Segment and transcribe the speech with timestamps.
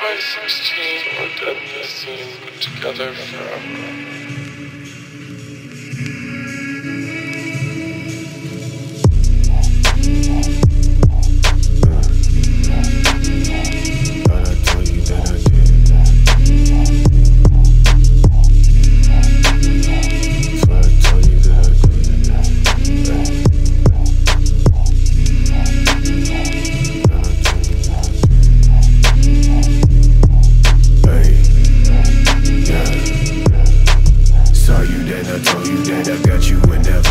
[0.00, 0.76] by 16
[1.18, 2.26] we're done this scene
[2.58, 4.29] together forever.
[35.32, 37.09] I told you that I got you and I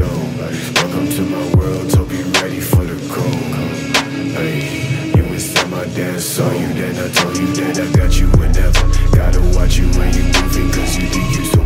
[0.00, 3.34] Welcome to my world, so be ready for the cold.
[4.32, 8.28] Hey, you inside my dance, saw you then I told you that I got you
[8.40, 9.16] whenever.
[9.16, 11.59] Gotta watch you when you moving, cause you think you so